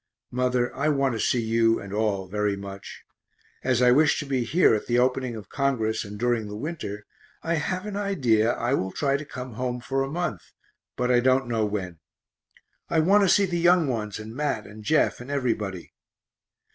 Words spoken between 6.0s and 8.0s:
and during the winter, I have an